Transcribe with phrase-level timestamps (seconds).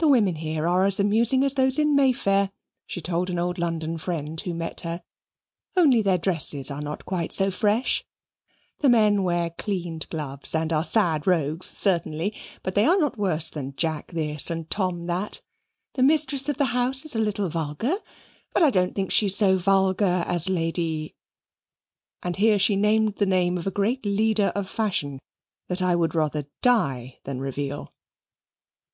[0.00, 2.50] "The women here are as amusing as those in May Fair,"
[2.86, 5.02] she told an old London friend who met her,
[5.78, 8.04] "only, their dresses are not quite so fresh.
[8.80, 13.48] The men wear cleaned gloves, and are sad rogues, certainly, but they are not worse
[13.48, 15.40] than Jack This and Tom That.
[15.94, 17.96] The mistress of the house is a little vulgar,
[18.52, 21.14] but I don't think she is so vulgar as Lady"
[22.22, 25.18] and here she named the name of a great leader of fashion
[25.68, 26.18] that I would die
[26.62, 27.94] rather than reveal.